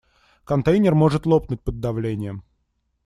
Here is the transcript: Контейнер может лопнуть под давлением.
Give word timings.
Контейнер 0.45 0.95
может 0.95 1.27
лопнуть 1.27 1.61
под 1.61 1.79
давлением. 1.79 2.43